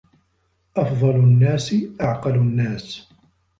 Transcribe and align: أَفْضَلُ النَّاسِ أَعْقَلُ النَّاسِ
أَفْضَلُ 0.77 1.09
النَّاسِ 1.15 1.75
أَعْقَلُ 2.01 2.35
النَّاسِ 2.35 3.09